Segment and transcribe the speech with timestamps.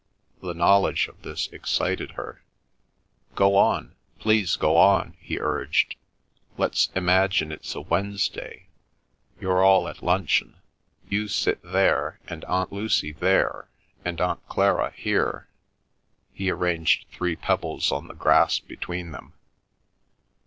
[0.41, 2.41] The knowledge of this excited her.
[3.35, 5.95] "Go on, please go on," he urged.
[6.57, 8.65] "Let's imagine it's a Wednesday.
[9.39, 10.55] You're all at luncheon.
[11.07, 13.69] You sit there, and Aunt Lucy there,
[14.03, 15.47] and Aunt Clara here";
[16.33, 19.33] he arranged three pebbles on the grass between them.